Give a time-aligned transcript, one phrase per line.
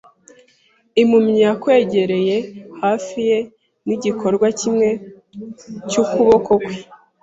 [1.01, 2.37] impumyi yankwegereye
[2.81, 3.39] hafi ye
[3.85, 4.89] nigikorwa kimwe
[5.89, 6.73] cyukuboko kwe.